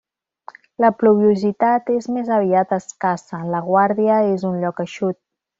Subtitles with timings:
[0.85, 5.21] La pluviositat és més aviat escassa, la Guàrdia és un lloc eixut.